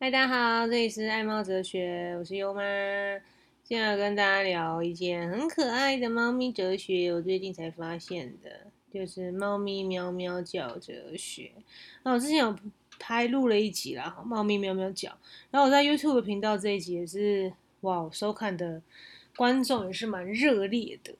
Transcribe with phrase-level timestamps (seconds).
[0.00, 2.62] 嗨，大家好，这里是爱猫哲学，我是优妈。
[3.64, 11.50] 今天要跟大家聊一件很可爱的猫咪哲学，我最近才发现的，就是猫咪喵喵叫哲学。
[12.04, 12.56] 那我之前有
[13.00, 15.10] 拍录了一集啦，猫咪喵喵叫。
[15.50, 18.80] 然后我在 YouTube 频道这一集也是，哇，收看的
[19.36, 21.12] 观众也是蛮热烈的，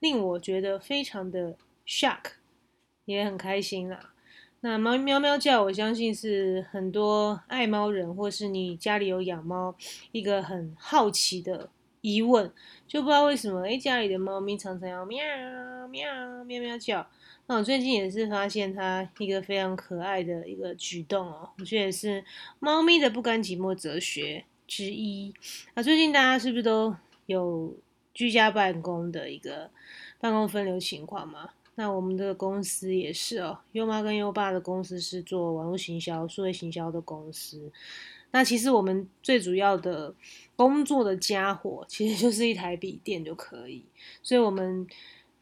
[0.00, 1.56] 令我觉得非常的
[1.86, 2.32] shock，
[3.04, 4.13] 也很开心啦。
[4.66, 9.76] 那猫咪喵喵叫，我相信是很多爱猫人，或是你家里有养猫，
[10.10, 11.68] 一个很好奇的
[12.00, 12.50] 疑问，
[12.88, 15.22] 就不知道为什么，哎，家里的猫咪常常要喵
[15.90, 17.06] 喵喵喵叫。
[17.46, 22.24] 那我最近也是发现它一个非常可爱的一个举动哦，我觉得是
[22.58, 25.34] 猫咪的不甘寂寞哲学之一。
[25.74, 26.96] 那最近大家是不是都
[27.26, 27.76] 有
[28.14, 29.70] 居家办公的一个
[30.18, 31.50] 办公分流情况吗？
[31.76, 37.72] 那我们的公司也是哦，优妈跟优爸的公司是做网络行销、数位行销的公司。
[38.30, 40.12] 那其实我们最主要的
[40.56, 43.84] 工作的家伙，其实就是一台笔电就可以。
[44.22, 44.86] 所以，我们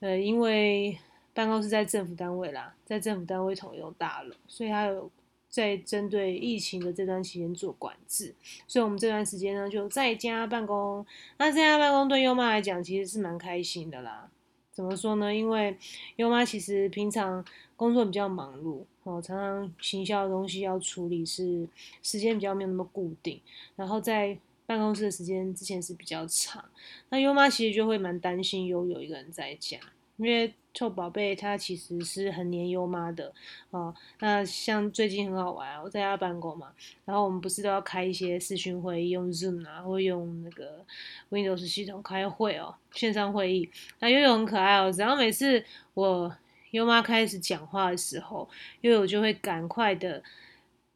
[0.01, 0.99] 呃，因为
[1.33, 5.11] 办公室在政府单位啦，在政府单位统用大楼，所以它有
[5.49, 8.35] 在针对疫情的这段期间做管制。
[8.67, 11.05] 所以我们这段时间呢，就在家办公。
[11.39, 14.31] 那在家办公对优妈来讲，其实是蛮开心的啦。
[14.73, 15.35] 怎么说呢？
[15.35, 15.77] 因为
[16.17, 17.45] 优妈其实平常
[17.77, 21.69] 工作比较忙碌哦，常常行销的东西要处理，是
[22.03, 23.39] 时间比较没有那么固定。
[23.77, 26.65] 然后在办公室的时间之前是比较长，
[27.11, 29.79] 那优妈其实就会蛮担心悠悠一个人在家。
[30.17, 33.33] 因为臭宝贝它其实是很黏优妈的
[33.71, 33.95] 哦。
[34.21, 36.73] 那像最近很好玩，我在家办公嘛，
[37.05, 40.85] 然后我们不是都要开一些视讯会议，用 Zoom 啊，或用那个
[41.31, 43.71] Windows 系统开会哦，线上会议。
[44.01, 45.65] 那悠悠很可爱哦，只要每次
[45.95, 46.35] 我
[46.71, 48.49] 优妈开始讲话的时候，
[48.81, 50.23] 悠悠就会赶快的。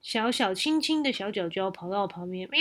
[0.06, 2.60] 小小轻轻的小脚脚跑到我旁边，喵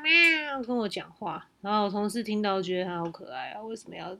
[0.00, 4.10] 喵跟我讲话，然后我同事听到觉得他好可爱啊，为什么要？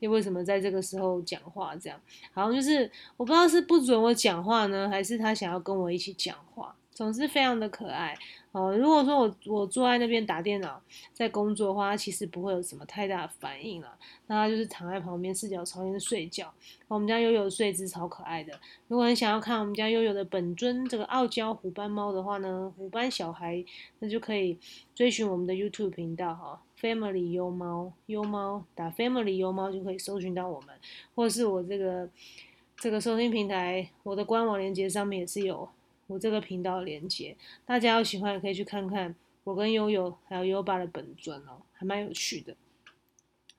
[0.00, 1.74] 又为什么在这个时候讲话？
[1.76, 1.98] 这样
[2.34, 2.82] 好像就是
[3.16, 6.76] 我不知道是不准我讲话呢，还是他想要跟我一起讲话。
[6.98, 8.12] 总是非常的可爱
[8.50, 8.76] 哦。
[8.76, 10.82] 如果说我我坐在那边打电脑
[11.12, 13.96] 在工作的话，它其实不会有什么太大的反应了。
[14.26, 16.52] 那它就是躺在旁边四脚朝天睡觉。
[16.88, 18.52] 我们家悠悠的睡姿超可爱的。
[18.88, 23.64] 如果你想要看我们家悠悠的本尊这个傲娇虎斑猫的话呢，虎斑小孩，
[24.00, 24.58] 那就可以
[24.92, 30.74] 追寻我们的 YouTube 频道哈，Family 优猫优猫打 Family 优猫就可以搜寻到我们，
[31.14, 32.08] 或者是我这个
[32.76, 35.68] 这个收听平台，我的官网链接上面也是有。
[36.08, 39.14] 我这个频道的连接，大家要喜欢也可以去看看
[39.44, 42.56] 我跟悠悠还有优爸的本尊哦，还蛮有趣的。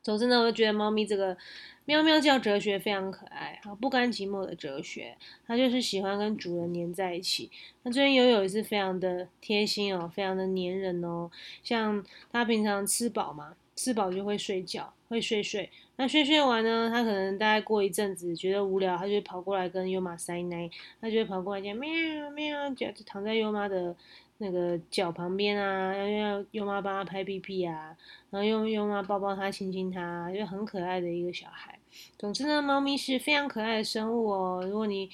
[0.01, 1.37] 总之呢，我就觉得猫咪这个
[1.85, 5.15] 喵喵叫哲学非常可爱啊，不甘寂寞的哲学，
[5.45, 7.51] 它就是喜欢跟主人黏在一起。
[7.83, 11.29] 那最近悠悠也是非常的贴心哦，非常的黏人哦，
[11.63, 15.69] 像它平常吃饱嘛，吃饱就会睡觉，会睡睡。
[15.97, 20.69] 那睡睡完呢，它可能大概过一阵子觉得无聊，它就会跑过来跟优妈塞奶，
[21.01, 21.89] 它就会跑过来讲喵
[22.31, 23.93] 喵，就躺在优妈的
[24.37, 27.97] 那个脚旁边啊，要要优妈帮它拍屁屁啊，
[28.29, 31.77] 然后用优妈抱抱它，亲亲它，就很可爱的一个小孩。
[32.17, 34.63] 总之呢，猫咪是非常可爱的生物哦。
[34.65, 35.09] 如果你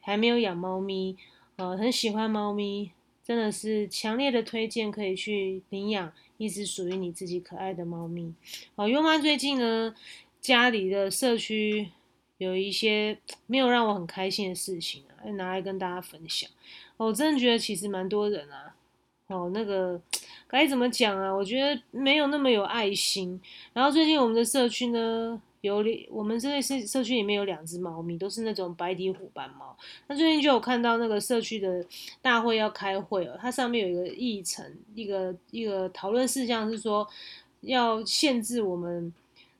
[0.00, 1.16] 还没有养猫咪，
[1.56, 8.32] 呃，很喜欢猫咪，真的是强烈的推荐可以去领养一只属于你自己可爱的猫咪。
[8.74, 9.94] 哦，优妈最近呢。
[10.40, 11.90] 家里的社区
[12.38, 16.48] 有一些没有让我很开心的事情啊，拿来跟大家分享。
[16.96, 18.74] 我真的觉得其实蛮多人啊，
[19.26, 20.00] 哦，那个
[20.48, 21.30] 该怎么讲啊？
[21.30, 23.38] 我觉得没有那么有爱心。
[23.74, 29.76] 然后最近我们的社区呢，有我们这个社社区里面有两只猫咪，都是那种白底虎斑猫。
[30.06, 31.84] 那最近就有看到那个社区的
[32.22, 37.06] 大会要开会了，它上面有一个议程，一个一个讨论事项是说
[37.60, 39.12] 要限制我们。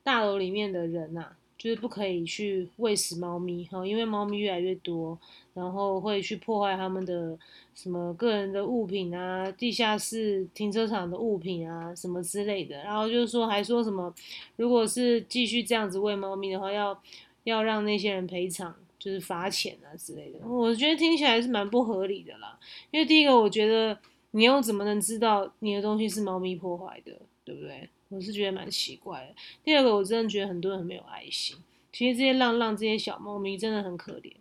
[0.03, 5.19] 大楼里面的人呐，就是不可以去喂食猫咪哈，因为猫咪越来越多，
[5.53, 7.39] 然后会去破坏他们的
[7.75, 12.79] 什么个人的物品啊，地下室停车场的物品啊，什么之类的。
[12.79, 14.11] 然后就是说，还说什么，
[14.57, 16.99] 如果是继续这样子喂猫咪的话，要
[17.45, 20.39] 要让那些人赔偿，就是罚钱啊之类的。
[20.49, 22.59] 我觉得听起来是蛮不合理的啦，
[22.91, 23.99] 因为第一个，我觉得
[24.31, 27.13] 你又怎么能知道你的东西是猫咪破坏的，
[27.45, 27.87] 对不对？
[28.11, 29.35] 我是觉得蛮奇怪的。
[29.65, 31.57] 第二个，我真的觉得很多人很没有爱心。
[31.93, 34.33] 其实这些浪浪、这些小猫咪真的很可怜，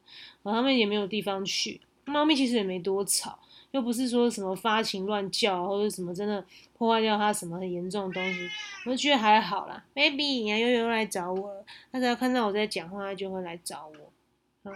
[0.43, 1.79] 然后他们也没有地方去。
[2.05, 3.39] 猫咪其实也没多吵，
[3.71, 6.43] 又不是说什么发情乱叫或者什么真的
[6.77, 8.49] 破坏掉它什么很严重的东西，
[8.85, 9.83] 我就觉得还好啦。
[9.93, 14.73] Baby，你又又来找我了，他只要看到我在讲话，它就会来找我。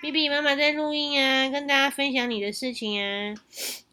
[0.00, 3.34] 比比妈妈在录音啊，跟大家分享你的事情啊。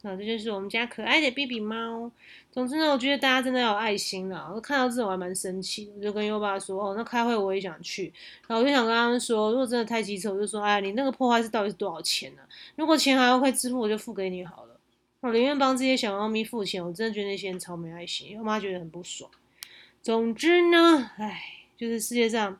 [0.03, 2.11] 好，这就是我们家可爱的比比猫。
[2.51, 4.51] 总之呢，我觉得大家真的要有爱心啦。
[4.53, 8.13] 我看到这我还蛮生气，我就跟优爸说：“哦，那开会我也想去。”
[8.47, 12.41] 然后我就想跟他们说，如果真的太机车，我就说：“哎，你那个破坏是到底是多少钱呢？
[12.75, 14.79] 如果钱还要会支付，我就付给你好了。
[15.21, 19.29] 我宁愿帮这些小猫咪付钱，我真的觉得那些人超没爱心，我妈觉得很不爽。
[20.03, 21.41] 总之呢，唉，
[21.75, 22.59] 就是世界上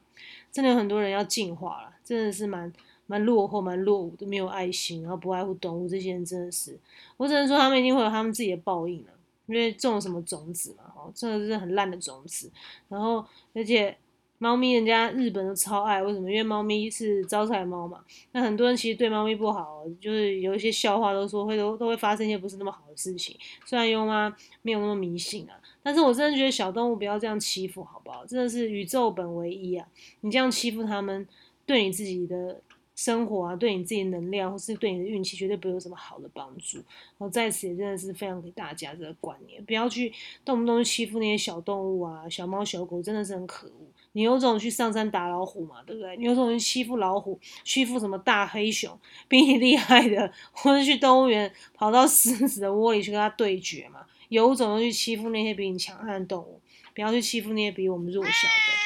[0.52, 2.74] 真的有很多人要进化了，真的是蛮
[3.07, 6.78] 蛮落后、蛮落伍的，没有爱心，然后不爱护动物，这些人真的是，
[7.18, 9.10] 我只能说他们一定会有他们自己的报应了。
[9.48, 12.52] 因为种什么种子嘛，哦，真的是很烂的种子。
[12.90, 13.24] 然后，
[13.54, 13.96] 而且
[14.40, 16.28] 猫咪人家日本都超爱，为什么？
[16.31, 18.04] 因为猫咪是招财猫嘛。
[18.31, 23.38] 那很多人其实对猫咪不好，就是有一些笑话都说会都都会发生一些不是那么好的事情。
[23.68, 25.54] 虽然优妈没有那么迷信啊，
[25.84, 28.25] 但是我真的觉得小动物不要这样欺负，好不好？
[28.25, 29.88] 真的是宇宙本唯一啊！
[30.22, 31.28] 你这样欺负它们，
[31.68, 32.60] 对你自己的。
[32.96, 36.82] 生活啊，对你自己的能量，或是对你的运气，绝对不会有什么好的帮助。
[37.18, 40.12] 我在此也真的是非常给大家这个观念，不要去
[40.46, 43.86] 动不动欺负那些小动物啊，小猫小狗真的是很可恶。
[44.14, 46.16] 你有种去上山打老虎嘛，对不对？
[46.16, 48.98] 你有种去欺负老虎，欺负什么大黑熊，
[49.28, 54.06] 比你厉害的，或者去动物园跑到狮子的窝里去跟它对决嘛？
[54.30, 56.62] 有种就去欺负那些比你强悍的动物，
[56.94, 58.85] 不要去欺负那些比我们弱小的。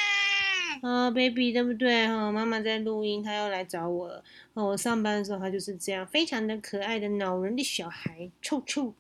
[0.82, 2.08] 啊，baby，对不对？
[2.08, 4.24] 哈，妈妈在录音，他要来找我了。
[4.54, 8.94] 我上班的时候，他就是这样，非常的可爱的恼人的小孩，臭臭。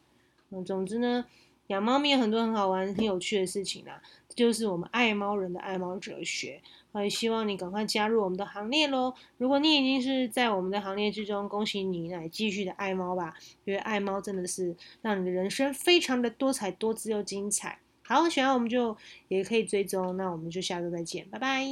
[0.50, 1.26] 嗯，总之呢，
[1.68, 4.02] 养猫咪有很多很好玩、很有趣的事情啦。
[4.28, 6.62] 这就是我们爱猫人的爱猫哲学。
[6.96, 9.14] 也希望你赶快加入我们的行列喽！
[9.38, 13.36] 如果你已经是在我们的行列之中，恭喜你，来继续的爱猫吧。
[13.64, 17.78] 因为爱猫真的是让你的人生非常的多彩多姿又精彩。
[18.10, 18.98] 好，喜欢我们就
[19.28, 21.64] 也可以追踪，那我们就下周再见，拜拜。